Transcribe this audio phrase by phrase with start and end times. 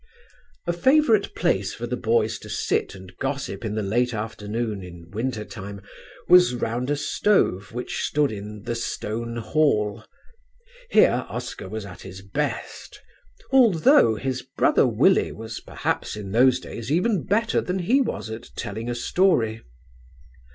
[0.65, 5.11] "A favourite place for the boys to sit and gossip in the late afternoon in
[5.11, 5.79] winter time
[6.27, 10.03] was round a stove which stood in 'The Stone Hall.'
[10.89, 12.99] Here Oscar was at his best;
[13.51, 18.49] although his brother Willie was perhaps in those days even better than he was at
[18.55, 19.61] telling a story.